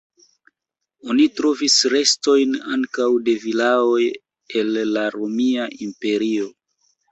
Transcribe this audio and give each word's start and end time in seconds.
Oni 1.13 1.27
trovis 1.39 1.75
restojn 1.93 2.57
ankaŭ 2.77 3.07
de 3.29 3.37
vilaoj 3.45 4.01
el 4.63 4.75
la 4.97 5.07
Romia 5.21 5.71
Imperio. 5.91 6.53